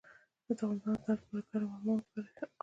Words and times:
د 0.45 0.47
تخمدان 0.59 0.95
د 0.97 1.01
درد 1.05 1.23
لپاره 1.35 1.47
ګرم 1.51 1.69
حمام 1.75 1.99
وکړئ 2.01 2.31